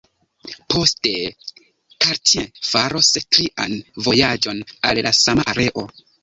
[0.73, 1.11] Poste
[2.05, 3.77] Cartier faros trian
[4.07, 5.87] vojaĝon al la sama areo.